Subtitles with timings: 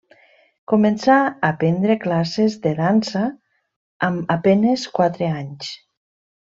[0.71, 1.17] Començà
[1.49, 3.23] a prendre classes de dansa
[4.11, 5.75] amb a penes quatre anys.